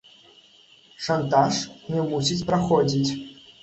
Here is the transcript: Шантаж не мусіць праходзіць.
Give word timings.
Шантаж 1.09 1.61
не 1.93 2.01
мусіць 2.09 2.43
праходзіць. 2.53 3.11